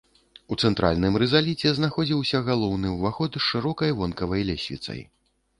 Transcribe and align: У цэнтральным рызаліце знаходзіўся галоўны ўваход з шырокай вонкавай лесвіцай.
У 0.53 0.55
цэнтральным 0.67 1.13
рызаліце 1.23 1.73
знаходзіўся 1.79 2.43
галоўны 2.49 2.87
ўваход 2.97 3.31
з 3.39 3.45
шырокай 3.49 3.95
вонкавай 4.01 4.41
лесвіцай. 4.53 4.99